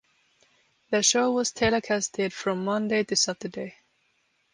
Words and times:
The 0.89 1.03
show 1.03 1.31
was 1.31 1.51
telecasted 1.53 2.33
from 2.33 2.65
Monday 2.65 3.03
to 3.03 3.15
Saturday. 3.15 3.75